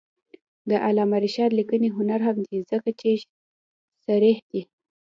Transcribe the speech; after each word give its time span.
د 0.69 0.71
علامه 0.85 1.17
رشاد 1.25 1.51
لیکنی 1.59 1.87
هنر 1.97 2.19
مهم 2.23 2.37
دی 2.47 2.57
ځکه 2.71 2.89
چې 2.99 3.09
صریح 4.05 4.37
دی. 4.49 4.61